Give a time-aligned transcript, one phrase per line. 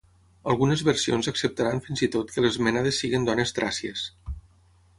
[0.53, 4.07] Algunes versions acceptaran fins i tot que les Mènades siguin dones tràcies.